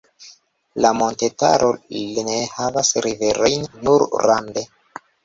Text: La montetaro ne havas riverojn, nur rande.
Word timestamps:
La 0.85 0.91
montetaro 1.01 1.67
ne 2.29 2.37
havas 2.53 2.89
riverojn, 3.07 3.69
nur 3.85 4.07
rande. 4.29 4.65